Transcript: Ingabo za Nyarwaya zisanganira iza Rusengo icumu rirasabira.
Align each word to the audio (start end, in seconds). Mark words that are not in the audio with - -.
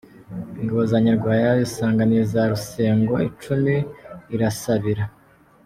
Ingabo 0.59 0.81
za 0.91 0.97
Nyarwaya 1.05 1.49
zisanganira 1.61 2.21
iza 2.25 2.41
Rusengo 2.51 3.13
icumu 3.29 3.77
rirasabira. 4.29 5.03